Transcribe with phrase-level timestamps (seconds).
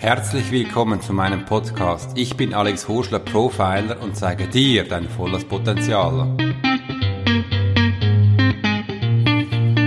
[0.00, 2.16] Herzlich willkommen zu meinem Podcast.
[2.16, 6.26] Ich bin Alex Horschler, Profiler und zeige dir dein volles Potenzial.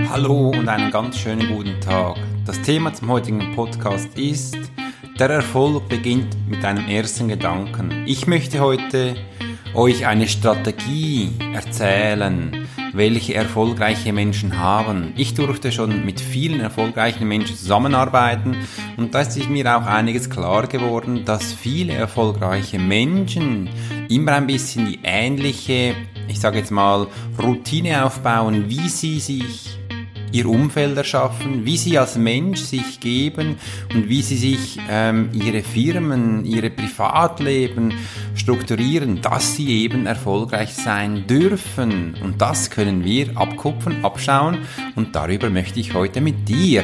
[0.08, 2.16] Hallo und einen ganz schönen guten Tag.
[2.46, 4.56] Das Thema zum heutigen Podcast ist,
[5.18, 8.04] der Erfolg beginnt mit deinem ersten Gedanken.
[8.06, 9.16] Ich möchte heute
[9.74, 15.12] euch eine Strategie erzählen, welche erfolgreiche Menschen haben.
[15.16, 18.56] Ich durfte schon mit vielen erfolgreichen Menschen zusammenarbeiten
[18.96, 23.68] und da ist mir auch einiges klar geworden, dass viele erfolgreiche Menschen
[24.08, 25.94] immer ein bisschen die ähnliche,
[26.28, 27.06] ich sage jetzt mal,
[27.42, 29.78] Routine aufbauen, wie sie sich
[30.34, 33.56] ihr Umfeld erschaffen, wie sie als Mensch sich geben
[33.94, 37.94] und wie sie sich ähm, ihre Firmen, ihre Privatleben
[38.34, 42.16] strukturieren, dass sie eben erfolgreich sein dürfen.
[42.22, 44.58] Und das können wir abkupfen, abschauen
[44.96, 46.82] und darüber möchte ich heute mit dir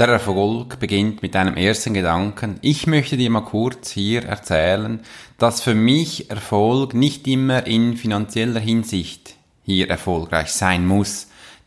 [0.00, 2.58] Der Erfolg beginnt mit deinem ersten Gedanken.
[2.62, 5.00] Ich möchte dir mal kurz hier erzählen,
[5.36, 11.26] dass für mich Erfolg nicht immer in finanzieller Hinsicht hier erfolgreich sein muss.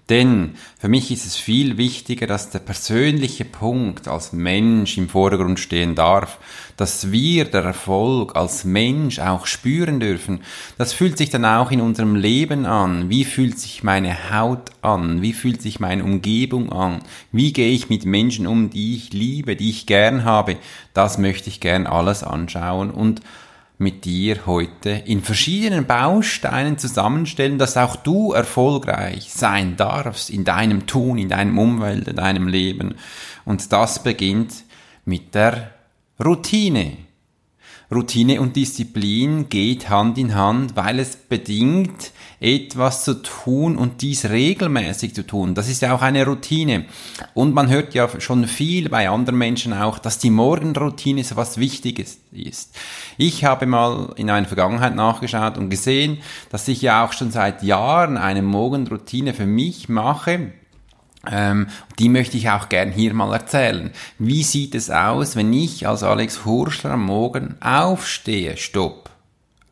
[0.10, 5.62] Denn für mich ist es viel wichtiger, dass der persönliche Punkt als Mensch im Vordergrund
[5.62, 6.40] stehen darf,
[6.76, 10.42] dass wir der Erfolg als Mensch auch spüren dürfen.
[10.78, 13.10] Das fühlt sich dann auch in unserem Leben an.
[13.10, 15.22] Wie fühlt sich meine Haut an?
[15.22, 17.00] Wie fühlt sich meine Umgebung an?
[17.32, 20.58] Wie gehe ich mit Menschen um, die ich liebe, die ich gern habe?
[20.94, 23.22] Das möchte ich gern alles anschauen und
[23.78, 30.86] mit dir heute in verschiedenen Bausteinen zusammenstellen, dass auch du erfolgreich sein darfst in deinem
[30.86, 32.96] Tun, in deinem Umwelt, in deinem Leben.
[33.46, 34.64] Und das beginnt
[35.06, 35.72] mit der
[36.24, 36.98] Routine.
[37.94, 44.30] Routine und Disziplin geht Hand in Hand, weil es bedingt, etwas zu tun und dies
[44.30, 45.56] regelmäßig zu tun.
[45.56, 46.86] Das ist ja auch eine Routine.
[47.34, 51.58] Und man hört ja schon viel bei anderen Menschen auch, dass die Morgenroutine so was
[51.58, 52.76] Wichtiges ist.
[53.18, 56.18] Ich habe mal in einer Vergangenheit nachgeschaut und gesehen,
[56.50, 60.52] dass ich ja auch schon seit Jahren eine Morgenroutine für mich mache,
[61.30, 61.68] ähm,
[62.00, 63.92] die möchte ich auch gern hier mal erzählen.
[64.20, 68.58] Wie sieht es aus, wenn ich als Alex Hurschler am Morgen aufstehe?
[68.58, 69.10] Stopp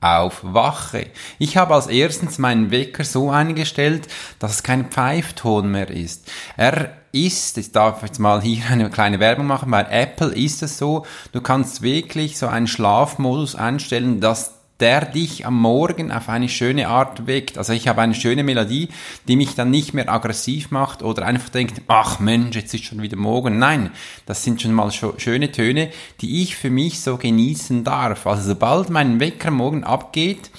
[0.02, 1.08] aufwache.
[1.38, 4.08] Ich habe als erstens meinen Wecker so eingestellt,
[4.40, 6.30] dass es kein Pfeifton mehr ist.
[6.58, 10.78] Er ist, ich darf jetzt mal hier eine kleine Werbung machen, bei Apple ist es
[10.78, 16.50] so, du kannst wirklich so einen Schlafmodus einstellen, dass der dich am Morgen auf eine
[16.50, 17.58] schöne Art weckt.
[17.58, 18.90] Also ich habe eine schöne Melodie,
[19.28, 23.02] die mich dann nicht mehr aggressiv macht oder einfach denkt, ach Mensch, jetzt ist schon
[23.02, 23.60] wieder morgen.
[23.60, 23.92] Nein,
[24.26, 28.26] das sind schon mal schöne Töne, die ich für mich so genießen darf.
[28.26, 30.50] Also sobald mein Wecker morgen abgeht,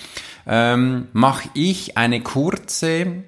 [0.47, 3.25] ähm, mache ich eine kurze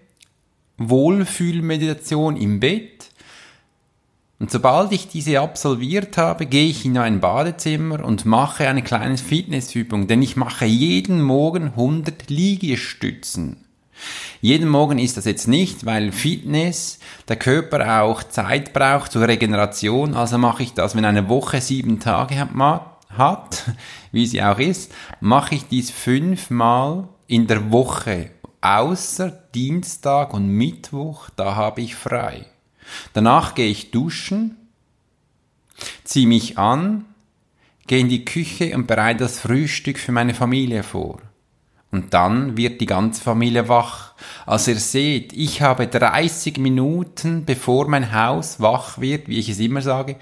[0.79, 3.11] Wohlfühlmeditation im Bett
[4.41, 9.17] und sobald ich diese absolviert habe, gehe ich in ein Badezimmer und mache eine kleine
[9.17, 13.65] Fitnessübung, denn ich mache jeden Morgen 100 Liegestützen.
[14.41, 20.15] Jeden Morgen ist das jetzt nicht, weil Fitness der Körper auch Zeit braucht zur Regeneration,
[20.15, 22.49] also mache ich das, wenn eine Woche sieben Tage
[23.11, 23.65] hat,
[24.13, 28.31] wie sie auch ist, mache ich dies fünfmal in der Woche,
[28.61, 32.47] außer Dienstag und Mittwoch, da habe ich frei.
[33.13, 34.57] Danach gehe ich duschen,
[36.05, 37.05] ziehe mich an,
[37.87, 41.21] gehe in die Küche und bereite das Frühstück für meine Familie vor.
[41.91, 44.15] Und dann wird die ganze Familie wach.
[44.47, 49.61] Also ihr seht, ich habe 30 Minuten, bevor mein Haus wach wird, wie ich es
[49.61, 50.17] immer sage,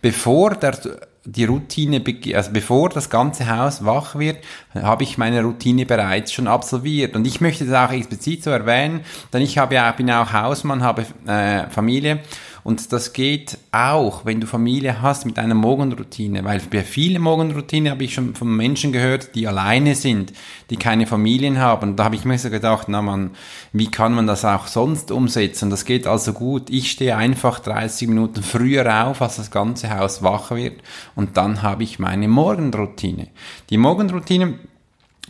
[0.00, 0.78] bevor der
[1.24, 2.02] die Routine,
[2.34, 4.38] also bevor das ganze Haus wach wird,
[4.74, 7.14] habe ich meine Routine bereits schon absolviert.
[7.14, 9.00] Und ich möchte das auch explizit so erwähnen,
[9.32, 12.20] denn ich habe ja, bin auch Hausmann, habe äh, Familie
[12.62, 17.90] und das geht auch, wenn du Familie hast mit einer Morgenroutine, weil bei vielen Morgenroutine
[17.90, 20.32] habe ich schon von Menschen gehört, die alleine sind,
[20.68, 21.96] die keine Familien haben.
[21.96, 23.30] Da habe ich mir so gedacht, na man,
[23.72, 25.70] wie kann man das auch sonst umsetzen?
[25.70, 26.70] Das geht also gut.
[26.70, 30.80] Ich stehe einfach 30 Minuten früher auf, als das ganze Haus wach wird
[31.14, 33.28] und dann habe ich meine Morgenroutine.
[33.70, 34.58] Die Morgenroutine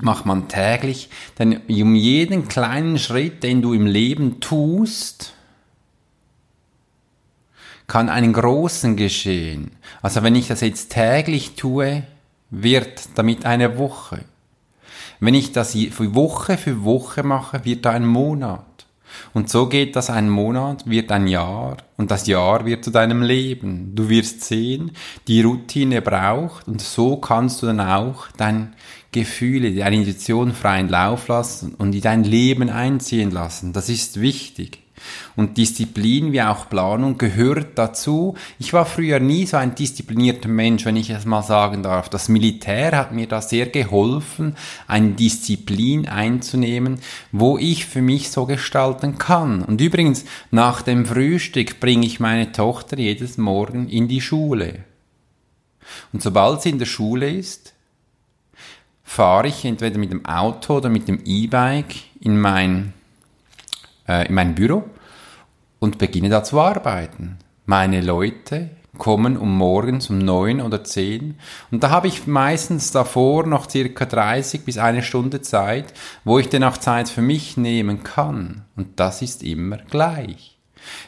[0.00, 5.34] macht man täglich, denn um jeden kleinen Schritt, den du im Leben tust,
[7.90, 9.72] kann einen großen geschehen.
[10.00, 12.04] Also wenn ich das jetzt täglich tue,
[12.50, 14.24] wird damit eine Woche.
[15.18, 18.64] Wenn ich das Woche für Woche mache, wird da ein Monat.
[19.34, 23.22] Und so geht das ein Monat, wird ein Jahr und das Jahr wird zu deinem
[23.22, 23.92] Leben.
[23.96, 24.92] Du wirst sehen,
[25.26, 28.72] die Routine braucht und so kannst du dann auch dein
[29.10, 33.72] Gefühle, deine Intuition freien Lauf lassen und in dein Leben einziehen lassen.
[33.72, 34.79] Das ist wichtig.
[35.36, 38.34] Und Disziplin wie auch Planung gehört dazu.
[38.58, 42.08] Ich war früher nie so ein disziplinierter Mensch, wenn ich es mal sagen darf.
[42.08, 44.56] Das Militär hat mir da sehr geholfen,
[44.86, 47.00] eine Disziplin einzunehmen,
[47.32, 49.62] wo ich für mich so gestalten kann.
[49.62, 54.84] Und übrigens, nach dem Frühstück bringe ich meine Tochter jedes Morgen in die Schule.
[56.12, 57.74] Und sobald sie in der Schule ist,
[59.02, 62.92] fahre ich entweder mit dem Auto oder mit dem E-Bike in mein,
[64.10, 64.84] äh, in mein Büro
[65.78, 67.38] und beginne da zu arbeiten.
[67.64, 71.36] Meine Leute kommen um morgens um neun oder zehn
[71.70, 76.48] und da habe ich meistens davor noch circa 30 bis eine Stunde Zeit, wo ich
[76.48, 80.56] dann auch Zeit für mich nehmen kann und das ist immer gleich.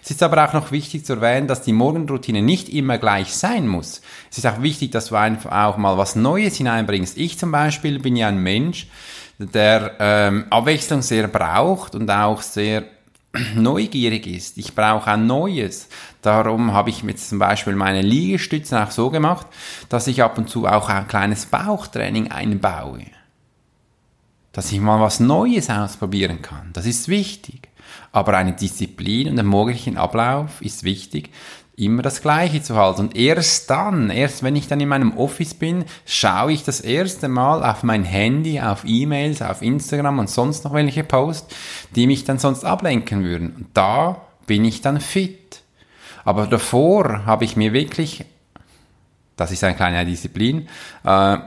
[0.03, 3.67] Es ist aber auch noch wichtig zu erwähnen, dass die Morgenroutine nicht immer gleich sein
[3.67, 4.03] muss.
[4.31, 7.17] Es ist auch wichtig, dass du einfach auch mal was Neues hineinbringst.
[7.17, 8.89] Ich zum Beispiel bin ja ein Mensch,
[9.39, 12.85] der ähm, Abwechslung sehr braucht und auch sehr
[13.55, 14.59] neugierig ist.
[14.59, 15.89] Ich brauche ein Neues.
[16.21, 19.47] Darum habe ich jetzt zum Beispiel meine Liegestützen auch so gemacht,
[19.89, 23.07] dass ich ab und zu auch ein kleines Bauchtraining einbaue.
[24.53, 26.71] Dass ich mal was Neues ausprobieren kann.
[26.75, 27.69] Das ist wichtig.
[28.11, 31.31] Aber eine Disziplin und ein morgendlichen Ablauf ist wichtig,
[31.77, 33.01] immer das Gleiche zu halten.
[33.01, 37.29] Und erst dann, erst wenn ich dann in meinem Office bin, schaue ich das erste
[37.29, 41.55] Mal auf mein Handy, auf E-Mails, auf Instagram und sonst noch welche Posts,
[41.95, 43.55] die mich dann sonst ablenken würden.
[43.57, 45.63] Und da bin ich dann fit.
[46.25, 48.25] Aber davor habe ich mir wirklich,
[49.37, 50.69] das ist eine kleine Disziplin,
[51.05, 51.39] äh,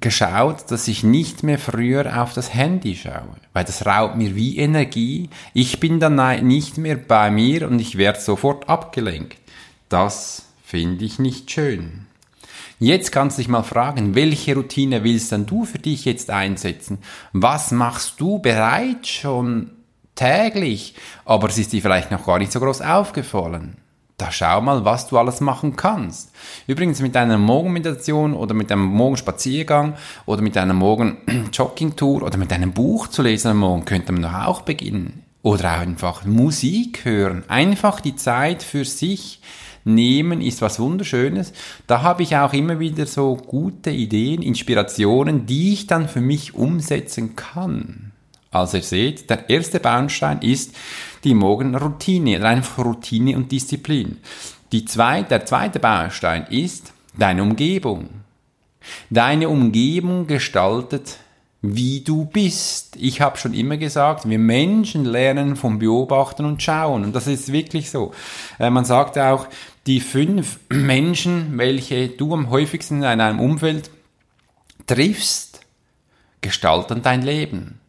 [0.00, 4.58] geschaut, dass ich nicht mehr früher auf das Handy schaue, weil das raubt mir wie
[4.58, 5.28] Energie.
[5.54, 9.38] Ich bin dann nicht mehr bei mir und ich werde sofort abgelenkt.
[9.88, 12.06] Das finde ich nicht schön.
[12.78, 16.98] Jetzt kannst du dich mal fragen, welche Routine willst denn du für dich jetzt einsetzen?
[17.32, 19.70] Was machst du bereits schon
[20.14, 20.94] täglich,
[21.24, 23.78] aber es ist dir vielleicht noch gar nicht so groß aufgefallen?
[24.18, 26.32] Da schau mal, was du alles machen kannst.
[26.66, 29.94] Übrigens mit einer Morgenmeditation oder mit einem Morgenspaziergang
[30.26, 34.34] oder mit einer Morgen-Jogging-Tour oder mit einem Buch zu lesen am Morgen könnte man doch
[34.34, 35.22] auch beginnen.
[35.42, 37.44] Oder einfach Musik hören.
[37.48, 39.40] Einfach die Zeit für sich
[39.88, 41.52] nehmen ist was Wunderschönes.
[41.86, 46.54] Da habe ich auch immer wieder so gute Ideen, Inspirationen, die ich dann für mich
[46.54, 48.12] umsetzen kann.
[48.50, 50.74] Also ihr seht, der erste Baustein ist
[51.24, 54.18] die Morgenroutine, einfach Routine und Disziplin.
[54.72, 58.08] Die zweite, der zweite Baustein ist deine Umgebung.
[59.10, 61.18] Deine Umgebung gestaltet
[61.60, 62.96] wie du bist.
[62.96, 67.04] Ich habe schon immer gesagt, wir Menschen lernen vom Beobachten und Schauen.
[67.04, 68.12] Und das ist wirklich so.
[68.58, 69.48] Äh, man sagt auch,
[69.86, 73.90] die fünf Menschen, welche du am häufigsten in einem Umfeld
[74.86, 75.60] triffst,
[76.40, 77.80] gestalten dein Leben.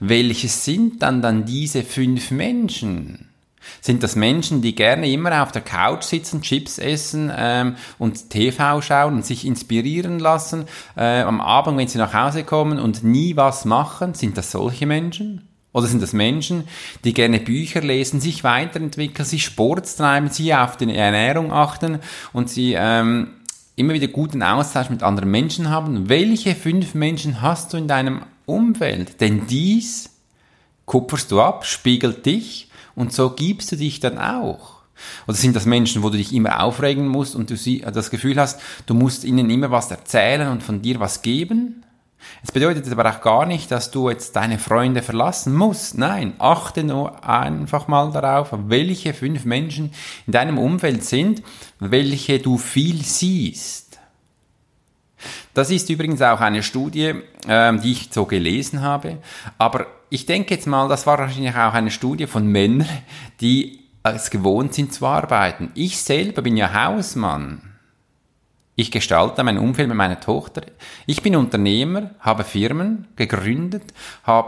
[0.00, 3.31] Welche sind dann dann diese fünf Menschen?
[3.80, 8.80] Sind das Menschen, die gerne immer auf der Couch sitzen, Chips essen ähm, und TV
[8.80, 10.66] schauen und sich inspirieren lassen
[10.96, 14.14] äh, am Abend, wenn sie nach Hause kommen und nie was machen?
[14.14, 15.48] Sind das solche Menschen?
[15.72, 16.64] Oder sind das Menschen,
[17.04, 21.98] die gerne Bücher lesen, sich weiterentwickeln, sich Sport treiben, sie auf die Ernährung achten
[22.32, 23.28] und sie ähm,
[23.74, 26.08] immer wieder guten Austausch mit anderen Menschen haben?
[26.10, 29.20] Welche fünf Menschen hast du in deinem Umfeld?
[29.20, 30.10] Denn dies
[30.84, 34.82] kupferst du ab, spiegelt dich und so gibst du dich dann auch.
[35.26, 38.60] Oder sind das Menschen, wo du dich immer aufregen musst und du das Gefühl hast,
[38.86, 41.84] du musst ihnen immer was erzählen und von dir was geben?
[42.44, 45.98] Es bedeutet aber auch gar nicht, dass du jetzt deine Freunde verlassen musst.
[45.98, 49.92] Nein, achte nur einfach mal darauf, welche fünf Menschen
[50.26, 51.42] in deinem Umfeld sind,
[51.80, 53.98] welche du viel siehst.
[55.54, 57.14] Das ist übrigens auch eine Studie,
[57.46, 59.18] ähm, die ich so gelesen habe.
[59.58, 62.86] Aber ich denke jetzt mal, das war wahrscheinlich auch eine Studie von Männern,
[63.40, 65.70] die es gewohnt sind zu arbeiten.
[65.74, 67.62] Ich selber bin ja Hausmann.
[68.76, 70.66] Ich gestalte mein Umfeld mit meiner Tochter.
[71.06, 73.84] Ich bin Unternehmer, habe Firmen gegründet,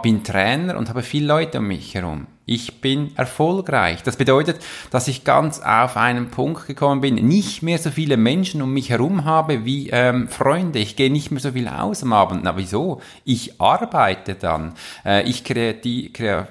[0.03, 2.27] bin Trainer und habe viele Leute um mich herum.
[2.47, 4.03] Ich bin erfolgreich.
[4.03, 4.61] Das bedeutet,
[4.91, 8.91] dass ich ganz auf einen Punkt gekommen bin, nicht mehr so viele Menschen um mich
[8.91, 10.79] herum habe wie ähm, Freunde.
[10.79, 12.45] Ich gehe nicht mehr so viel aus am Abend.
[12.45, 13.01] Na wieso?
[13.25, 14.75] Ich arbeite dann.
[15.07, 16.49] Äh, ich kreativ, kre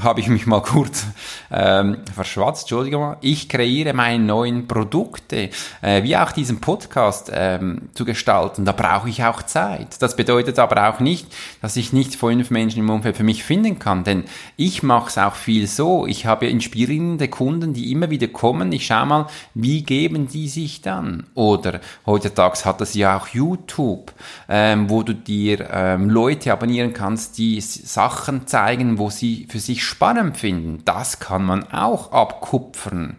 [0.00, 1.04] habe ich mich mal kurz
[1.50, 3.16] ähm, verschwatzt, Entschuldigung.
[3.20, 5.50] Ich kreiere meine neuen Produkte,
[5.82, 8.64] äh, wie auch diesen Podcast ähm, zu gestalten.
[8.64, 10.00] Da brauche ich auch Zeit.
[10.00, 11.26] Das bedeutet aber auch nicht,
[11.60, 14.24] dass ich nicht fünf Menschen im Umfeld für mich finden kann, denn
[14.56, 16.06] ich mache mache es auch viel so.
[16.06, 18.70] Ich habe inspirierende Kunden, die immer wieder kommen.
[18.70, 21.26] Ich schaue mal, wie geben die sich dann?
[21.34, 24.12] Oder heutzutage hat es ja auch YouTube,
[24.48, 29.82] ähm, wo du dir ähm, Leute abonnieren kannst, die Sachen zeigen, wo sie für sich
[29.82, 30.82] spannend finden.
[30.84, 33.16] Das kann man auch abkupfern.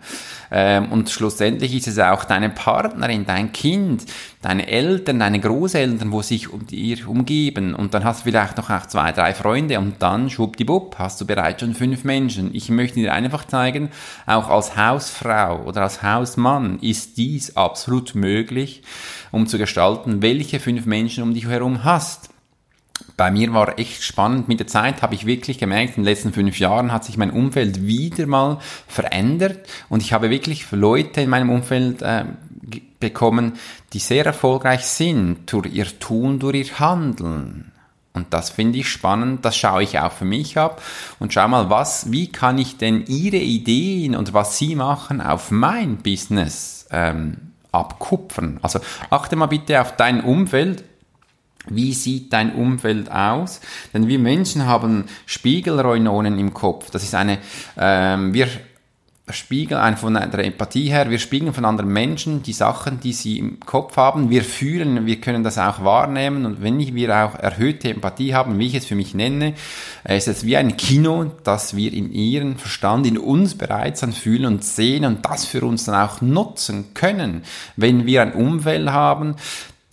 [0.55, 4.05] Ähm, und schlussendlich ist es auch deine Partnerin, dein Kind,
[4.43, 7.73] deine Eltern, deine Großeltern, wo sich um dir umgeben.
[7.73, 11.25] Und dann hast du vielleicht noch auch zwei, drei Freunde und dann schwuppdiwupp hast du
[11.25, 12.53] bereits schon fünf Menschen.
[12.53, 13.89] Ich möchte dir einfach zeigen,
[14.27, 18.83] auch als Hausfrau oder als Hausmann ist dies absolut möglich,
[19.31, 22.32] um zu gestalten, welche fünf Menschen um dich herum hast
[23.17, 24.47] bei mir war echt spannend.
[24.47, 27.31] Mit der Zeit habe ich wirklich gemerkt, in den letzten fünf Jahren hat sich mein
[27.31, 32.25] Umfeld wieder mal verändert und ich habe wirklich Leute in meinem Umfeld äh,
[32.99, 33.53] bekommen,
[33.93, 37.71] die sehr erfolgreich sind durch ihr Tun, durch ihr Handeln.
[38.13, 40.81] Und das finde ich spannend, das schaue ich auch für mich ab
[41.19, 45.49] und schau mal, was, wie kann ich denn ihre Ideen und was sie machen auf
[45.49, 47.37] mein Business ähm,
[47.71, 48.59] abkupfern.
[48.61, 48.79] Also
[49.09, 50.83] achte mal bitte auf dein Umfeld
[51.69, 53.61] wie sieht dein Umfeld aus?
[53.93, 56.91] Denn wir Menschen haben Spiegelreunonen im Kopf.
[56.91, 57.37] Das ist eine,
[57.77, 58.47] ähm, wir
[59.29, 63.39] spiegeln ein von der Empathie her, wir spiegeln von anderen Menschen die Sachen, die sie
[63.39, 64.29] im Kopf haben.
[64.29, 68.67] Wir fühlen, wir können das auch wahrnehmen und wenn wir auch erhöhte Empathie haben, wie
[68.67, 69.53] ich es für mich nenne,
[70.03, 74.45] ist es wie ein Kino, das wir in ihren Verstand, in uns bereits dann fühlen
[74.45, 77.43] und sehen und das für uns dann auch nutzen können.
[77.77, 79.37] Wenn wir ein Umfeld haben,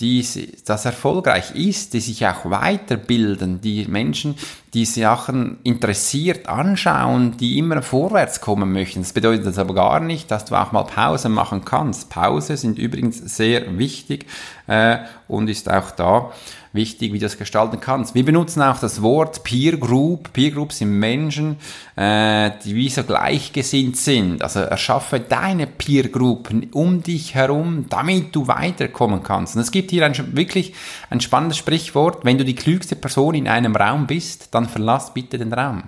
[0.01, 0.27] die,
[0.65, 4.35] das erfolgreich ist, die sich auch weiterbilden, die Menschen,
[4.73, 9.01] die Sachen interessiert anschauen, die immer vorwärts kommen möchten.
[9.01, 12.09] Das bedeutet das aber gar nicht, dass du auch mal Pause machen kannst.
[12.09, 14.27] Pause sind übrigens sehr wichtig
[14.67, 16.33] äh, und ist auch da
[16.73, 18.15] wichtig, wie du das gestalten kannst.
[18.15, 20.33] Wir benutzen auch das Wort Peer Group.
[20.33, 21.57] Peer Group sind Menschen,
[21.97, 24.43] äh, die wie so gleichgesinnt sind.
[24.43, 29.57] Also erschaffe deine Peer Group um dich herum, damit du weiterkommen kannst.
[29.57, 30.75] Und es gibt hier ein, wirklich
[31.11, 32.25] ein spannendes Sprichwort.
[32.25, 35.83] Wenn du die klügste Person in einem Raum bist, dann verlass bitte den Raum.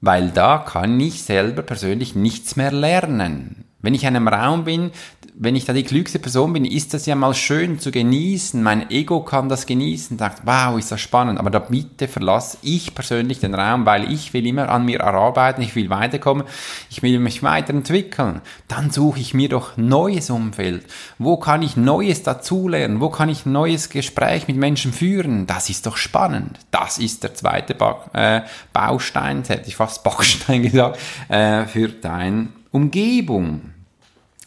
[0.00, 3.64] Weil da kann ich selber persönlich nichts mehr lernen.
[3.80, 4.90] Wenn ich in einem Raum bin,
[5.38, 8.62] wenn ich da die klügste Person bin, ist das ja mal schön zu genießen.
[8.62, 11.38] Mein Ego kann das genießen, sagt, wow, ist das spannend.
[11.38, 15.60] Aber da bitte verlasse ich persönlich den Raum, weil ich will immer an mir arbeiten,
[15.60, 16.46] ich will weiterkommen,
[16.88, 18.40] ich will mich weiterentwickeln.
[18.66, 20.86] Dann suche ich mir doch neues Umfeld.
[21.18, 23.00] Wo kann ich Neues dazulernen?
[23.00, 25.46] Wo kann ich neues Gespräch mit Menschen führen?
[25.46, 26.58] Das ist doch spannend.
[26.70, 28.40] Das ist der zweite ba äh,
[28.72, 33.75] Baustein, hätte ich fast Backstein gesagt, äh, für dein Umgebung.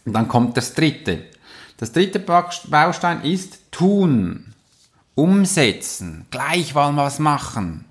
[0.10, 1.20] Und dann kommt das dritte.
[1.78, 4.56] Das dritte Baustein ist tun,
[5.13, 7.86] umsetzen, gleich mal was machen.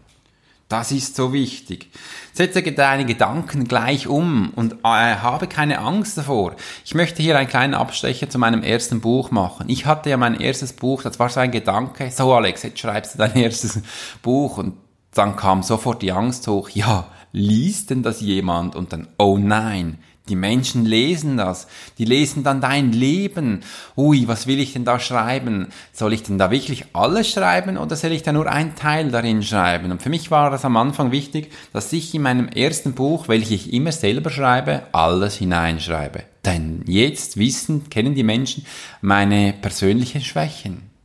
[0.68, 1.92] Das ist so wichtig.
[2.32, 6.56] Setze deine Gedanken gleich um und äh, habe keine Angst davor.
[6.84, 9.68] Ich möchte hier einen kleinen Abstecher zu meinem ersten Buch machen.
[9.68, 13.14] Ich hatte ja mein erstes Buch, das war so ein Gedanke, so Alex, jetzt schreibst
[13.14, 13.80] du dein erstes
[14.22, 14.74] Buch und
[15.14, 18.74] dann kam sofort die Angst hoch, ja, liest denn das jemand?
[18.74, 21.66] Und dann, oh nein, die Menschen lesen das.
[21.98, 23.60] Die lesen dann dein Leben.
[23.96, 25.68] Ui, was will ich denn da schreiben?
[25.92, 29.42] Soll ich denn da wirklich alles schreiben oder soll ich da nur einen Teil darin
[29.42, 29.90] schreiben?
[29.90, 33.50] Und für mich war es am Anfang wichtig, dass ich in meinem ersten Buch, welches
[33.50, 36.24] ich immer selber schreibe, alles hineinschreibe.
[36.44, 38.64] Denn jetzt wissen, kennen die Menschen
[39.00, 40.97] meine persönlichen Schwächen.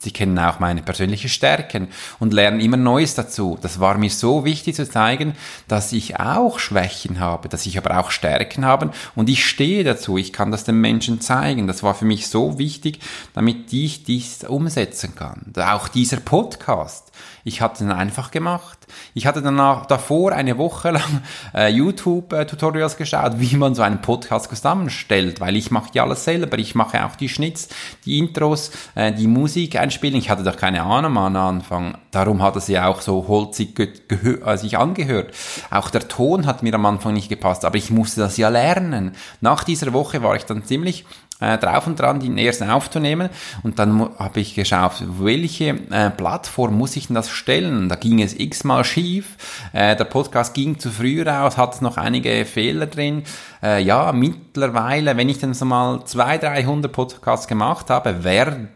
[0.00, 1.88] Sie kennen auch meine persönlichen Stärken
[2.20, 3.58] und lernen immer Neues dazu.
[3.60, 5.34] Das war mir so wichtig zu zeigen,
[5.66, 10.16] dass ich auch Schwächen habe, dass ich aber auch Stärken habe und ich stehe dazu.
[10.16, 11.66] Ich kann das den Menschen zeigen.
[11.66, 13.00] Das war für mich so wichtig,
[13.34, 15.52] damit ich dies umsetzen kann.
[15.56, 17.10] Auch dieser Podcast.
[17.48, 18.78] Ich hatte ihn einfach gemacht.
[19.14, 21.22] Ich hatte danach davor eine Woche lang
[21.54, 26.58] äh, YouTube-Tutorials geschaut, wie man so einen Podcast zusammenstellt, weil ich mache ja alles selber.
[26.58, 27.70] Ich mache auch die Schnitz,
[28.04, 30.16] die Intros, äh, die Musik einspielen.
[30.16, 31.96] Ich hatte doch keine Ahnung am Anfang.
[32.10, 35.34] Darum hat es ja auch so holzig äh, sich angehört.
[35.70, 39.12] Auch der Ton hat mir am Anfang nicht gepasst, aber ich musste das ja lernen.
[39.40, 41.06] Nach dieser Woche war ich dann ziemlich
[41.40, 43.28] äh, drauf und dran, den ersten aufzunehmen.
[43.62, 47.88] Und dann habe ich geschaut, welche äh, Plattform muss ich denn das stellen?
[47.88, 49.36] Da ging es x-mal schief.
[49.72, 53.24] Äh, der Podcast ging zu früh raus, hat noch einige Fehler drin.
[53.62, 58.68] Äh, ja, mittlerweile, wenn ich dann so mal 200, 300 Podcasts gemacht habe, wäre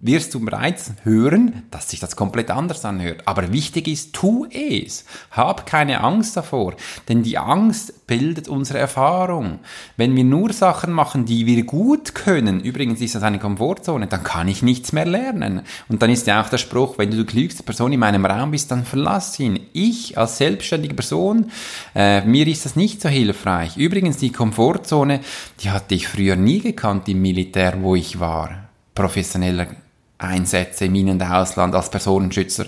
[0.00, 3.22] wirst du bereits hören, dass sich das komplett anders anhört.
[3.24, 5.04] Aber wichtig ist, tu es.
[5.30, 6.74] Hab keine Angst davor,
[7.08, 9.58] denn die Angst bildet unsere Erfahrung.
[9.96, 14.22] Wenn wir nur Sachen machen, die wir gut können, übrigens ist das eine Komfortzone, dann
[14.22, 15.62] kann ich nichts mehr lernen.
[15.88, 18.50] Und dann ist ja auch der Spruch, wenn du die klügste Person in meinem Raum
[18.50, 19.60] bist, dann verlass ihn.
[19.72, 21.50] Ich als selbstständige Person,
[21.94, 23.76] äh, mir ist das nicht so hilfreich.
[23.76, 25.20] Übrigens, die Komfortzone,
[25.60, 29.66] die hatte ich früher nie gekannt im Militär, wo ich war professioneller
[30.18, 32.66] Einsätze im In- und Ausland als Personenschützer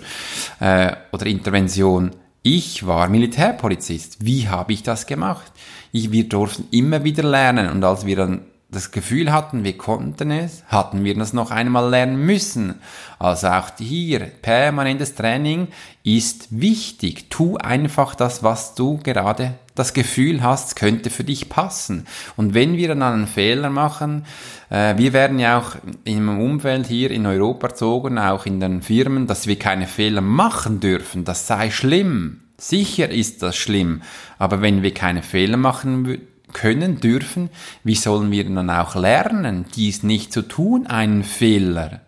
[0.61, 2.11] äh, oder Intervention.
[2.43, 4.25] Ich war Militärpolizist.
[4.25, 5.53] Wie habe ich das gemacht?
[5.93, 10.31] Ich, wir durften immer wieder lernen und als wir dann das Gefühl hatten, wir konnten
[10.31, 12.81] es, hatten wir das noch einmal lernen müssen.
[13.19, 15.69] Also auch hier, permanentes Training
[16.05, 17.31] ist wichtig.
[17.31, 22.07] Tu einfach das, was du gerade das Gefühl hast, könnte für dich passen.
[22.37, 24.27] Und wenn wir dann einen Fehler machen,
[24.69, 29.27] äh, wir werden ja auch im Umfeld hier in Europa erzogen, auch in den Firmen,
[29.27, 31.25] dass wir keine Fehler machen dürfen.
[31.25, 32.41] Das sei schlimm.
[32.59, 34.03] Sicher ist das schlimm.
[34.39, 36.19] Aber wenn wir keine Fehler machen
[36.53, 37.51] können, dürfen,
[37.85, 42.01] wie sollen wir dann auch lernen, dies nicht zu tun, einen Fehler?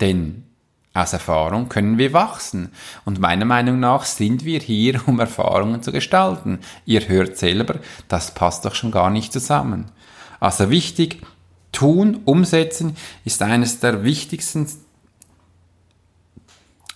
[0.00, 0.44] Denn
[0.96, 2.70] aus Erfahrung können wir wachsen.
[3.04, 6.60] Und meiner Meinung nach sind wir hier, um Erfahrungen zu gestalten.
[6.86, 9.86] Ihr hört selber, das passt doch schon gar nicht zusammen.
[10.40, 11.22] Also wichtig,
[11.72, 14.66] tun, umsetzen ist eines der wichtigsten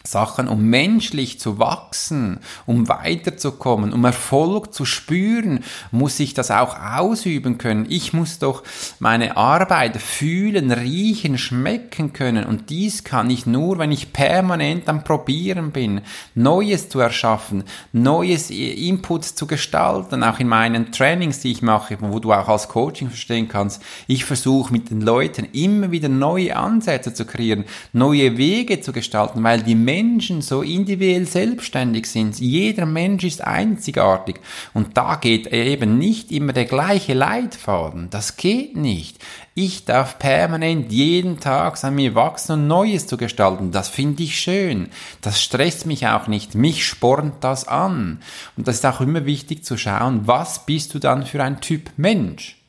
[0.03, 6.77] Sachen, um menschlich zu wachsen, um weiterzukommen, um Erfolg zu spüren, muss ich das auch
[6.81, 7.87] ausüben können.
[7.89, 8.63] Ich muss doch
[8.99, 12.47] meine Arbeit fühlen, riechen, schmecken können.
[12.47, 16.01] Und dies kann ich nur, wenn ich permanent am Probieren bin,
[16.35, 22.19] Neues zu erschaffen, Neues Input zu gestalten, auch in meinen Trainings, die ich mache, wo
[22.21, 23.83] du auch als Coaching verstehen kannst.
[24.07, 29.43] Ich versuche mit den Leuten immer wieder neue Ansätze zu kreieren, neue Wege zu gestalten,
[29.43, 32.39] weil die Menschen so individuell selbstständig sind.
[32.39, 34.39] Jeder Mensch ist einzigartig.
[34.73, 38.09] Und da geht eben nicht immer der gleiche Leitfaden.
[38.09, 39.19] Das geht nicht.
[39.55, 43.73] Ich darf permanent jeden Tag an mir wachsen und Neues zu gestalten.
[43.73, 44.91] Das finde ich schön.
[45.23, 46.55] Das stresst mich auch nicht.
[46.55, 48.21] Mich spornt das an.
[48.57, 51.91] Und das ist auch immer wichtig zu schauen, was bist du dann für ein Typ
[51.97, 52.60] Mensch?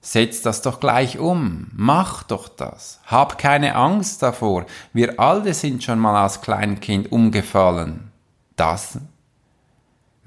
[0.00, 1.68] Setz das doch gleich um.
[1.74, 3.00] Mach doch das.
[3.06, 4.66] Hab keine Angst davor.
[4.92, 8.12] Wir alle sind schon mal als Kleinkind umgefallen.
[8.56, 8.98] Das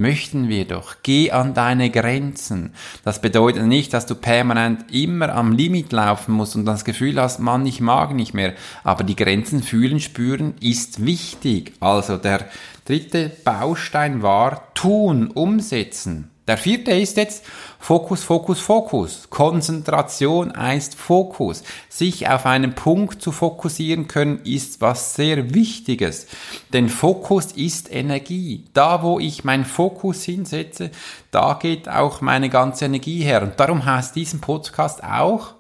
[0.01, 0.97] möchten wir doch.
[1.03, 2.73] Geh an deine Grenzen.
[3.05, 7.39] Das bedeutet nicht, dass du permanent immer am Limit laufen musst und das Gefühl hast,
[7.39, 8.55] Mann, ich mag nicht mehr.
[8.83, 11.73] Aber die Grenzen fühlen, spüren ist wichtig.
[11.79, 12.47] Also der
[12.85, 16.31] dritte Baustein war tun, umsetzen.
[16.51, 17.45] Der vierte ist jetzt
[17.79, 19.29] Fokus, Fokus, Fokus.
[19.29, 21.63] Konzentration heißt Fokus.
[21.87, 26.27] Sich auf einen Punkt zu fokussieren können ist was sehr Wichtiges.
[26.73, 28.65] Denn Fokus ist Energie.
[28.73, 30.91] Da, wo ich meinen Fokus hinsetze,
[31.31, 33.43] da geht auch meine ganze Energie her.
[33.43, 35.53] Und darum heißt diesen Podcast auch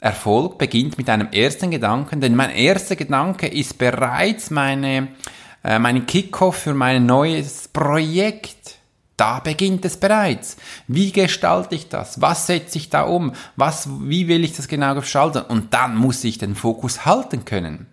[0.00, 5.08] Erfolg beginnt mit einem ersten Gedanken, denn mein erster Gedanke ist bereits meine,
[5.62, 8.78] äh, mein Kickoff für mein neues Projekt.
[9.16, 10.56] Da beginnt es bereits.
[10.88, 12.20] Wie gestalte ich das?
[12.20, 13.32] Was setze ich da um?
[13.54, 15.42] Was, wie will ich das genau gestalten?
[15.42, 17.86] Und dann muss ich den Fokus halten können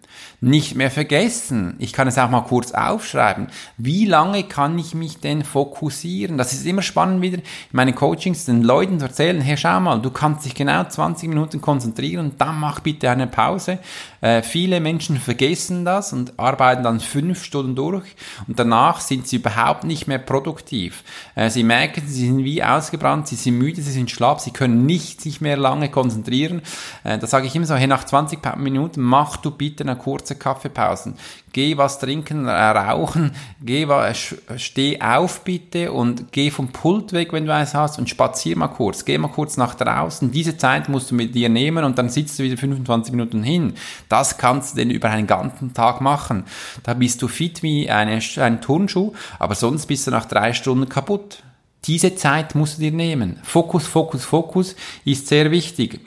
[0.44, 1.76] nicht mehr vergessen.
[1.78, 3.48] Ich kann es auch mal kurz aufschreiben.
[3.78, 6.40] Wie lange kann ich mich denn fokussieren?
[6.40, 10.02] Das ist immer spannend wieder in meinen Coachings den Leuten zu erzählen, hey schau mal,
[10.02, 13.78] du kannst dich genau 20 Minuten konzentrieren, dann mach bitte eine Pause.
[14.22, 18.16] Äh, viele Menschen vergessen das und arbeiten dann fünf Stunden durch
[18.48, 21.04] und danach sind sie überhaupt nicht mehr produktiv.
[21.36, 24.88] Äh, sie merken, sie sind wie ausgebrannt, sie sind müde, sie sind schlapp, sie können
[24.88, 26.64] nicht sich mehr lange konzentrieren.
[27.04, 30.31] Äh, da sage ich immer so, hey, nach 20 Minuten mach du bitte eine kurze
[30.32, 31.16] kurze Kaffeepausen.
[31.54, 37.34] Geh was trinken, äh, rauchen, geh was, steh auf bitte und geh vom Pult weg,
[37.34, 39.04] wenn du eins hast und spazier mal kurz.
[39.04, 40.32] Geh mal kurz nach draußen.
[40.32, 43.74] Diese Zeit musst du mit dir nehmen und dann sitzt du wieder 25 Minuten hin.
[44.08, 46.46] Das kannst du denn über einen ganzen Tag machen.
[46.84, 50.88] Da bist du fit wie eine, ein Turnschuh, aber sonst bist du nach drei Stunden
[50.88, 51.44] kaputt.
[51.86, 53.40] Diese Zeit musst du dir nehmen.
[53.44, 56.00] Fokus, Fokus, Fokus ist sehr wichtig,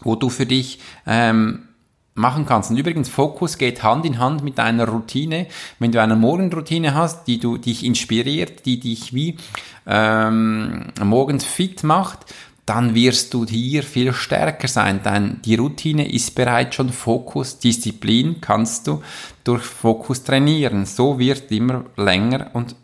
[0.00, 1.68] wo du für dich ähm,
[2.14, 2.70] machen kannst.
[2.70, 5.46] Und übrigens, Fokus geht Hand in Hand mit einer Routine.
[5.78, 9.36] Wenn du eine Morgenroutine hast, die du dich inspiriert, die dich wie
[9.86, 12.26] ähm, morgens fit macht,
[12.66, 18.40] dann wirst du hier viel stärker sein, denn die Routine ist bereits schon Fokus, Disziplin
[18.40, 19.02] kannst du
[19.42, 20.86] durch Fokus trainieren.
[20.86, 22.76] So wird immer länger und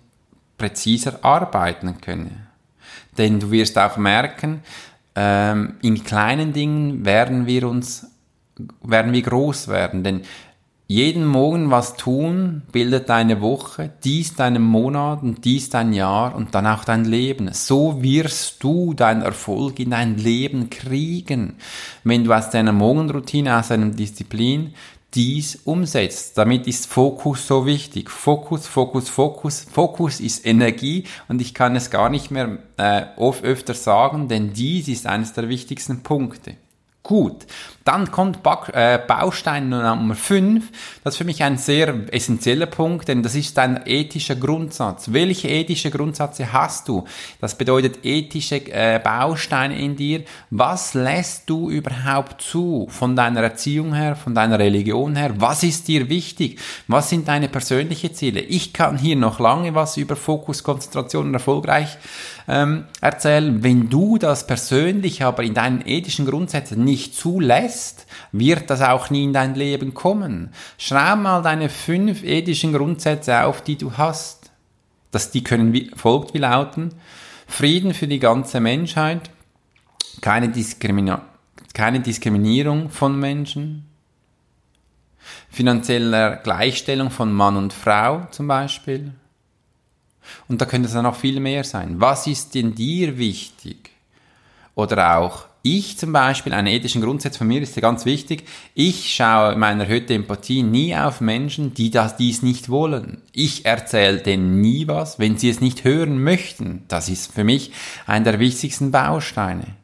[0.57, 2.49] präziser arbeiten können.
[3.17, 4.62] Denn du wirst auch merken,
[5.14, 8.07] ähm, in kleinen Dingen werden wir uns
[8.83, 10.05] werden wir groß werden.
[10.05, 10.23] Denn
[10.90, 16.55] jeden Morgen was tun bildet deine Woche, dies deinen Monat und dies dein Jahr und
[16.55, 17.51] dann auch dein Leben.
[17.53, 21.57] So wirst du deinen Erfolg in dein Leben kriegen,
[22.05, 24.73] wenn du aus deiner Morgenroutine, aus deiner Disziplin
[25.12, 26.38] dies umsetzt.
[26.38, 28.09] Damit ist Fokus so wichtig.
[28.09, 29.66] Fokus, Fokus, Fokus.
[29.71, 34.88] Fokus ist Energie und ich kann es gar nicht mehr äh, öfter sagen, denn dies
[34.88, 36.57] ist eines der wichtigsten Punkte.
[37.09, 37.47] Gut,
[37.85, 38.40] dann kommt
[38.75, 40.71] äh, Baustein Nummer 5.
[41.03, 45.11] Das ist für mich ein sehr essentieller Punkt, denn das ist dein ethischer Grundsatz.
[45.11, 47.05] Welche ethische Grundsätze hast du?
[47.40, 50.25] Das bedeutet ethische äh, Bausteine in dir.
[50.51, 55.33] Was lässt du überhaupt zu von deiner Erziehung her, von deiner Religion her?
[55.38, 56.61] Was ist dir wichtig?
[56.88, 58.40] Was sind deine persönlichen Ziele?
[58.40, 61.97] Ich kann hier noch lange was über Fokus, Konzentration und erfolgreich
[62.49, 63.62] ähm, erzählen.
[63.62, 69.25] Wenn du das persönlich aber in deinen ethischen Grundsätzen nicht zulässt, wird das auch nie
[69.25, 70.53] in dein Leben kommen.
[70.77, 74.51] Schreib mal deine fünf ethischen Grundsätze auf, die du hast.
[75.11, 76.95] Das, die können wie, folgt wie lauten.
[77.47, 79.31] Frieden für die ganze Menschheit,
[80.21, 81.23] keine, Diskrimina
[81.73, 83.87] keine Diskriminierung von Menschen,
[85.49, 89.13] finanzieller Gleichstellung von Mann und Frau zum Beispiel,
[90.49, 92.01] und da könnte es dann noch viel mehr sein.
[92.01, 93.91] Was ist denn dir wichtig?
[94.75, 98.44] Oder auch ich zum Beispiel, einen ethischen Grundsatz von mir ist ja ganz wichtig.
[98.75, 103.23] Ich schaue in meiner Hütte Empathie nie auf Menschen, die das dies nicht wollen.
[103.33, 106.85] Ich erzähle denen nie was, wenn sie es nicht hören möchten.
[106.88, 107.73] Das ist für mich
[108.07, 109.78] einer der wichtigsten Bausteine.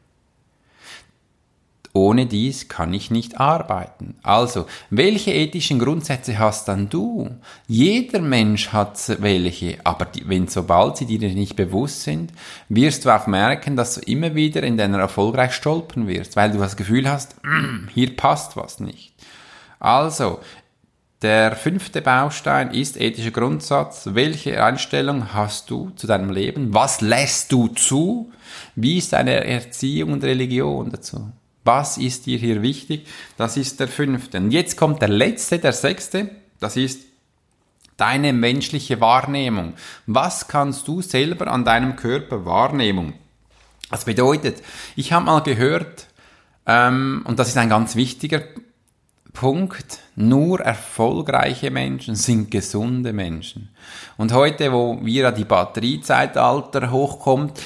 [1.95, 4.15] Ohne dies kann ich nicht arbeiten.
[4.21, 7.29] Also, welche ethischen Grundsätze hast dann du?
[7.67, 12.33] Jeder Mensch hat welche, aber die, wenn sobald sie dir nicht bewusst sind,
[12.67, 16.57] wirst du auch merken, dass du immer wieder in deiner Erfolgreich stolpern wirst, weil du
[16.57, 19.13] das Gefühl hast, mm, hier passt was nicht.
[19.79, 20.39] Also,
[21.21, 24.09] der fünfte Baustein ist ethischer Grundsatz.
[24.11, 26.73] Welche Einstellung hast du zu deinem Leben?
[26.73, 28.33] Was lässt du zu?
[28.75, 31.31] Wie ist deine Erziehung und Religion dazu?
[31.65, 33.07] Was ist dir hier wichtig?
[33.37, 34.37] Das ist der fünfte.
[34.37, 36.29] Und jetzt kommt der letzte, der sechste.
[36.59, 37.01] Das ist
[37.97, 39.73] deine menschliche Wahrnehmung.
[40.05, 43.13] Was kannst du selber an deinem Körper wahrnehmen?
[43.89, 44.61] Das bedeutet,
[44.95, 46.07] ich habe mal gehört,
[46.65, 48.43] ähm, und das ist ein ganz wichtiger
[49.33, 53.69] Punkt, nur erfolgreiche Menschen sind gesunde Menschen.
[54.17, 57.61] Und heute, wo wieder die Batteriezeitalter hochkommt,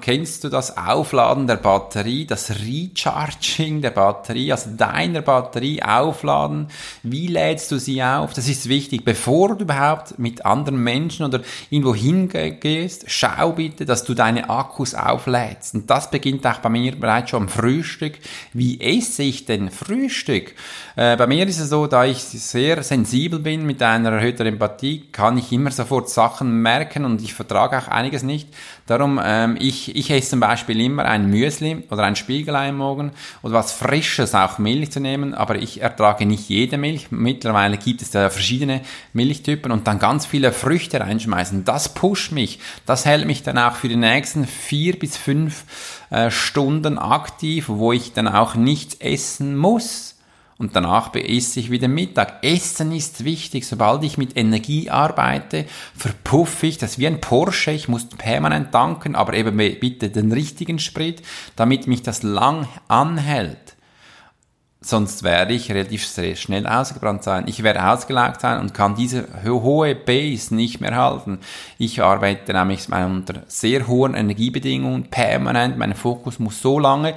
[0.00, 6.68] kennst du das Aufladen der Batterie, das Recharging der Batterie, also deiner Batterie aufladen?
[7.02, 8.32] Wie lädst du sie auf?
[8.32, 9.04] Das ist wichtig.
[9.04, 14.94] Bevor du überhaupt mit anderen Menschen oder irgendwo hingehst, schau bitte, dass du deine Akkus
[14.94, 15.74] auflädst.
[15.74, 18.14] Und das beginnt auch bei mir bereits schon am Frühstück.
[18.52, 20.54] Wie esse ich denn Frühstück?
[20.96, 25.04] Äh, bei mir ist es so, da ich sehr sensibel bin mit einer erhöhten Empathie,
[25.12, 28.48] kann ich immer sofort Sachen merken und ich vertrage auch einiges nicht.
[28.88, 33.52] Darum, ähm, ich, ich esse zum Beispiel immer ein Müsli oder ein Spiegelei Morgen oder
[33.52, 37.10] was Frisches, auch Milch zu nehmen, aber ich ertrage nicht jede Milch.
[37.10, 38.80] Mittlerweile gibt es da verschiedene
[39.12, 41.66] Milchtypen und dann ganz viele Früchte reinschmeißen.
[41.66, 42.60] Das pusht mich.
[42.86, 45.64] Das hält mich dann auch für die nächsten vier bis fünf
[46.08, 50.17] äh, Stunden aktiv, wo ich dann auch nichts essen muss
[50.58, 52.42] und danach esse ich wieder Mittag.
[52.42, 53.64] Essen ist wichtig.
[53.64, 55.66] Sobald ich mit Energie arbeite,
[55.96, 57.70] verpuffe ich das wie ein Porsche.
[57.70, 61.22] Ich muss permanent tanken, aber eben bitte den richtigen Sprit,
[61.54, 63.76] damit mich das lang anhält.
[64.80, 66.04] Sonst werde ich relativ
[66.36, 67.44] schnell ausgebrannt sein.
[67.46, 71.38] Ich werde ausgelaugt sein und kann diese hohe Base nicht mehr halten.
[71.78, 75.78] Ich arbeite nämlich unter sehr hohen Energiebedingungen, permanent.
[75.78, 77.14] Mein Fokus muss so lange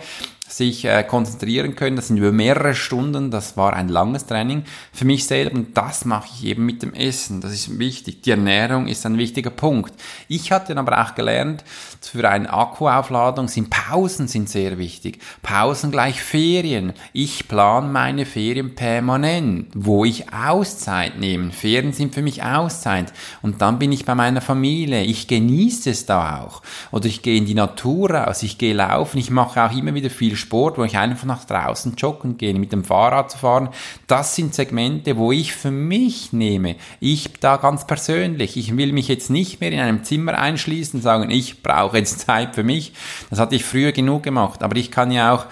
[0.52, 1.96] sich äh, konzentrieren können.
[1.96, 3.32] Das sind über mehrere Stunden.
[3.32, 6.94] Das war ein langes Training für mich selber und das mache ich eben mit dem
[6.94, 7.42] Essen.
[7.42, 8.22] Das ist wichtig.
[8.24, 9.94] Die Ernährung ist ein wichtiger Punkt.
[10.28, 11.64] Ich hatte aber auch gelernt,
[12.02, 15.20] für eine Akkuaufladung sind Pausen sind sehr wichtig.
[15.42, 16.94] Pausen gleich Ferien.
[17.14, 21.52] Ich plane meine Ferien permanent, wo ich Auszeit nehme.
[21.52, 23.14] Ferien sind für mich Auszeit.
[23.42, 25.04] Und dann bin ich bei meiner Familie.
[25.04, 26.62] Ich genieße es da auch.
[26.92, 28.44] Oder ich gehe in die Natur raus.
[28.44, 29.18] Ich gehe laufen.
[29.18, 32.74] Ich mache auch immer wieder viel Sport, wo ich einfach nach draußen joggen gehe, mit
[32.74, 33.70] dem Fahrrad zu fahren.
[34.08, 36.76] Das sind Segmente, wo ich für mich nehme.
[37.00, 38.58] Ich da ganz persönlich.
[38.58, 42.20] Ich will mich jetzt nicht mehr in einem Zimmer einschließen und sagen, ich brauche jetzt
[42.20, 42.94] Zeit für mich.
[43.30, 44.64] Das hatte ich früher genug gemacht.
[44.64, 45.46] Aber ich kann ja auch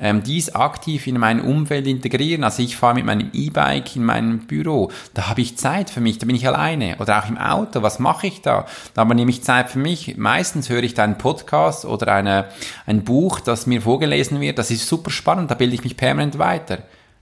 [0.00, 2.44] ähm, dies aktiv in mein Umfeld integrieren.
[2.44, 6.18] Also ich fahre mit meinem E-Bike in meinem Büro, da habe ich Zeit für mich,
[6.18, 6.96] da bin ich alleine.
[6.98, 8.66] Oder auch im Auto, was mache ich da?
[8.94, 10.16] Da nehme ich Zeit für mich.
[10.16, 12.46] Meistens höre ich da einen Podcast oder eine,
[12.86, 14.58] ein Buch, das mir vorgelesen wird.
[14.58, 16.78] Das ist super spannend, da bilde ich mich permanent weiter.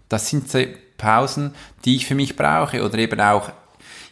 [0.09, 0.47] Das sind
[0.97, 3.51] Pausen, die ich für mich brauche oder eben auch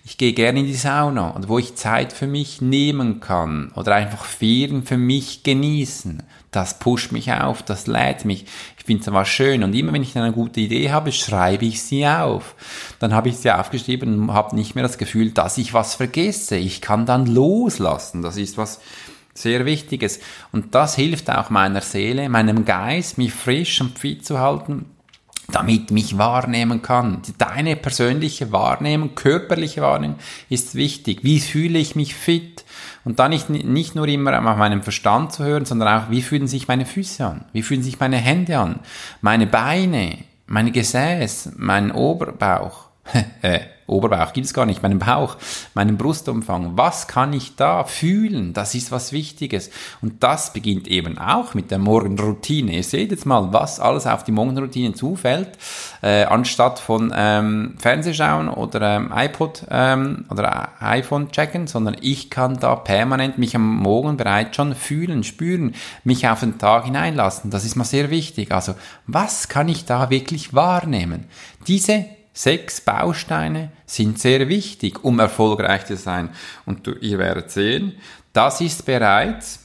[0.08, 3.96] ich gehe gerne in die Sauna und wo ich Zeit für mich nehmen kann oder
[3.96, 6.22] einfach Ferien für mich genießen.
[6.56, 8.46] Das pusht mich auf, das lädt mich.
[8.78, 11.82] Ich finde es aber schön und immer wenn ich eine gute Idee habe, schreibe ich
[11.82, 12.54] sie auf.
[12.98, 16.56] Dann habe ich sie aufgeschrieben und habe nicht mehr das Gefühl, dass ich was vergesse.
[16.56, 18.22] Ich kann dann loslassen.
[18.22, 18.80] Das ist was
[19.34, 20.18] sehr Wichtiges.
[20.50, 24.86] Und das hilft auch meiner Seele, meinem Geist, mich frisch und fit zu halten
[25.52, 27.22] damit mich wahrnehmen kann.
[27.38, 31.20] Deine persönliche Wahrnehmung, körperliche Wahrnehmung ist wichtig.
[31.22, 32.64] Wie fühle ich mich fit?
[33.06, 36.48] Und da nicht, nicht nur immer auf meinen Verstand zu hören, sondern auch, wie fühlen
[36.48, 37.44] sich meine Füße an?
[37.52, 38.80] Wie fühlen sich meine Hände an?
[39.20, 42.88] Meine Beine, meine Gesäß, mein Oberbauch.
[43.88, 45.36] äh, Oberbauch gibt es gar nicht, meinen Bauch,
[45.74, 46.72] meinen Brustumfang.
[46.76, 48.52] Was kann ich da fühlen?
[48.52, 49.70] Das ist was Wichtiges.
[50.02, 52.76] Und das beginnt eben auch mit der Morgenroutine.
[52.76, 55.50] Ihr seht jetzt mal, was alles auf die Morgenroutine zufällt,
[56.02, 62.58] äh, anstatt von ähm, Fernsehschauen oder ähm, iPod ähm, oder iPhone checken, sondern ich kann
[62.58, 67.50] da permanent mich am Morgen bereits schon fühlen, spüren, mich auf den Tag hineinlassen.
[67.50, 68.52] Das ist mal sehr wichtig.
[68.52, 68.74] Also,
[69.06, 71.24] was kann ich da wirklich wahrnehmen?
[71.66, 76.28] Diese Sechs Bausteine sind sehr wichtig, um erfolgreich zu sein.
[76.66, 77.96] Und ihr werdet sehen,
[78.34, 79.60] das ist bereits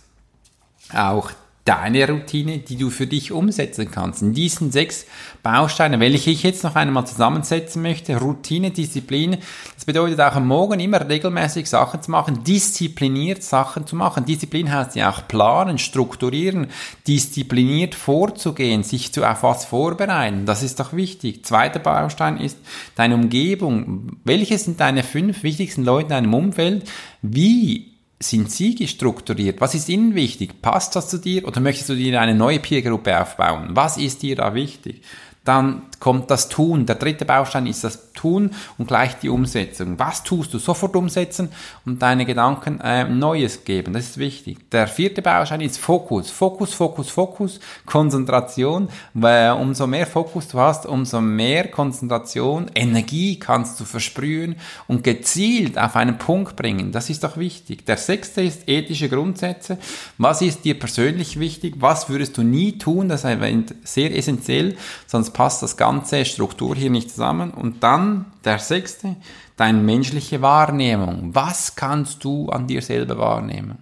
[0.94, 1.32] auch
[1.66, 4.22] deine Routine, die du für dich umsetzen kannst.
[4.22, 5.06] In diesen sechs
[5.44, 9.38] Bausteinen, welche ich jetzt noch einmal zusammensetzen möchte, Routine, Disziplin,
[9.76, 14.26] das bedeutet auch am Morgen immer regelmäßig Sachen zu machen, diszipliniert Sachen zu machen.
[14.26, 16.68] Disziplin heißt ja auch planen, strukturieren,
[17.08, 20.46] diszipliniert vorzugehen, sich zu auf was vorbereiten.
[20.46, 21.46] Das ist doch wichtig.
[21.46, 22.58] Zweiter Baustein ist
[22.96, 24.18] deine Umgebung.
[24.24, 26.90] Welche sind deine fünf wichtigsten Leute in deinem Umfeld?
[27.22, 27.91] Wie
[28.22, 29.62] sind Sie strukturiert?
[29.62, 30.62] Was ist Ihnen wichtig?
[30.62, 33.70] Passt das zu dir oder möchtest du dir eine neue Peergruppe aufbauen?
[33.72, 35.02] Was ist dir da wichtig?
[35.44, 36.86] Dann kommt das Tun.
[36.86, 39.98] Der dritte Baustein ist das Tun und gleich die Umsetzung.
[39.98, 40.60] Was tust du?
[40.60, 41.50] Sofort umsetzen
[41.86, 43.94] und deine Gedanken äh, Neues geben.
[43.94, 44.70] Das ist wichtig.
[44.72, 46.30] Der vierte Baustein ist Fokus.
[46.30, 48.90] Fokus, Fokus, Fokus, Konzentration.
[49.14, 54.56] Weil umso mehr Fokus du hast, umso mehr Konzentration, Energie kannst du versprühen
[54.88, 56.92] und gezielt auf einen Punkt bringen.
[56.92, 57.86] Das ist doch wichtig.
[57.86, 59.78] Der sechste ist ethische Grundsätze.
[60.18, 61.76] Was ist dir persönlich wichtig?
[61.78, 63.08] Was würdest du nie tun?
[63.08, 65.91] Das ist sehr essentiell, sonst passt das ganze
[66.26, 67.52] Struktur hier nicht zusammen.
[67.52, 69.16] Und dann der sechste,
[69.58, 71.36] deine menschliche Wahrnehmung.
[71.36, 73.78] Was kannst du an dir selber wahrnehmen?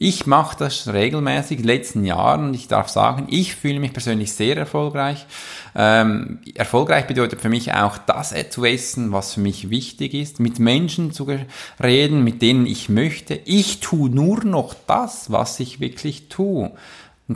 [0.00, 4.56] Ich mache das regelmäßig letzten Jahren und ich darf sagen, ich fühle mich persönlich sehr
[4.56, 5.26] erfolgreich.
[5.74, 10.60] Ähm, erfolgreich bedeutet für mich auch das zu essen, was für mich wichtig ist, mit
[10.60, 11.26] Menschen zu
[11.82, 13.40] reden, mit denen ich möchte.
[13.44, 16.70] Ich tue nur noch das, was ich wirklich tue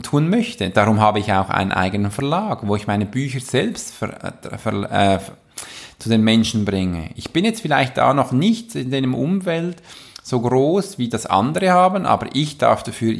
[0.01, 0.69] tun möchte.
[0.69, 4.91] Darum habe ich auch einen eigenen Verlag, wo ich meine Bücher selbst ver, äh, ver,
[4.91, 5.19] äh,
[5.99, 7.11] zu den Menschen bringe.
[7.15, 9.77] Ich bin jetzt vielleicht da noch nicht in dem Umfeld
[10.23, 13.15] so groß, wie das andere haben, aber ich darf dafür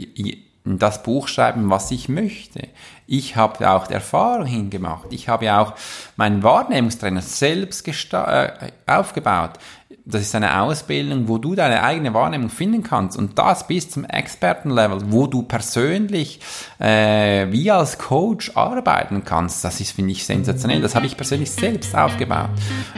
[0.66, 2.68] das Buch schreiben, was ich möchte.
[3.16, 5.06] Ich habe auch Erfahrung hingemacht.
[5.12, 5.74] Ich habe auch
[6.16, 9.60] meinen Wahrnehmungstrainer selbst äh, aufgebaut
[10.06, 14.04] das ist eine Ausbildung, wo du deine eigene Wahrnehmung finden kannst und das bis zum
[14.04, 16.42] Expertenlevel, wo du persönlich
[16.80, 19.64] äh, wie als Coach arbeiten kannst.
[19.64, 20.82] Das ist, finde ich, sensationell.
[20.82, 22.50] Das habe ich persönlich selbst aufgebaut.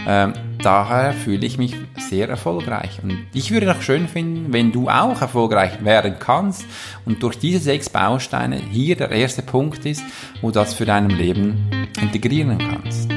[0.07, 1.75] Ähm, daher fühle ich mich
[2.09, 2.99] sehr erfolgreich.
[3.03, 6.65] Und ich würde auch schön finden, wenn du auch erfolgreich werden kannst
[7.05, 10.03] und durch diese sechs Bausteine hier der erste Punkt ist,
[10.41, 11.69] wo du das für dein Leben
[12.01, 13.09] integrieren kannst.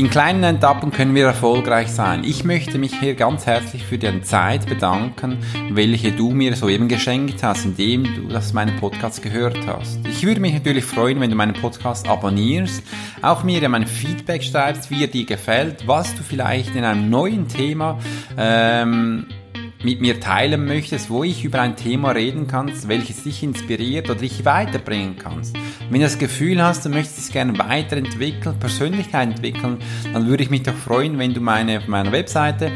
[0.00, 2.24] In kleinen Etappen können wir erfolgreich sein.
[2.24, 5.36] Ich möchte mich hier ganz herzlich für deine Zeit bedanken,
[5.72, 9.98] welche du mir soeben geschenkt hast, indem du das meinen Podcast gehört hast.
[10.06, 12.82] Ich würde mich natürlich freuen, wenn du meinen Podcast abonnierst,
[13.20, 17.48] auch mir mein Feedback schreibst, wie er dir gefällt, was du vielleicht in einem neuen
[17.48, 17.98] Thema
[18.38, 19.26] ähm,
[19.82, 24.20] mit mir teilen möchtest, wo ich über ein Thema reden kannst, welches dich inspiriert oder
[24.20, 25.56] dich weiterbringen kannst.
[25.88, 29.78] Wenn du das Gefühl hast, du möchtest es gerne weiterentwickeln, Persönlichkeit entwickeln,
[30.12, 32.72] dann würde ich mich doch freuen, wenn du meine, auf meiner Webseite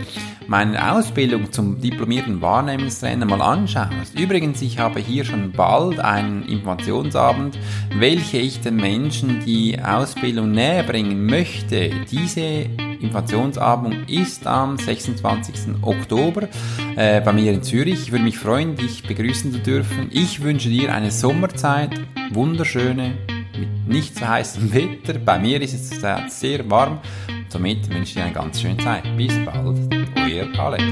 [0.46, 4.18] meine Ausbildung zum diplomierten Wahrnehmungstrainer mal anschaust.
[4.18, 7.58] Übrigens, ich habe hier schon bald einen Informationsabend,
[7.96, 11.90] welche ich den Menschen die Ausbildung näher bringen möchte.
[12.10, 12.66] Diese
[13.04, 15.82] Informationsabend ist am 26.
[15.82, 16.48] Oktober
[16.96, 18.04] äh, bei mir in Zürich.
[18.04, 20.08] Ich würde mich freuen, dich begrüßen zu dürfen.
[20.10, 21.90] Ich wünsche dir eine Sommerzeit,
[22.32, 23.12] wunderschöne,
[23.58, 25.18] mit nicht so heißem Wetter.
[25.18, 26.98] Bei mir ist es sehr warm.
[27.48, 29.04] Somit wünsche ich dir eine ganz schöne Zeit.
[29.16, 29.78] Bis bald,
[30.16, 30.84] euer Alex.